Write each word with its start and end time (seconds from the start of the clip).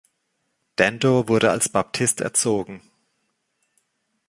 Dando 0.77 1.27
wurde 1.27 1.51
als 1.51 1.69
Baptist 1.69 2.21
erzogen. 2.21 2.81